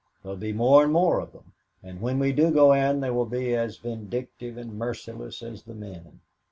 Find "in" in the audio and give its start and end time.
2.73-3.01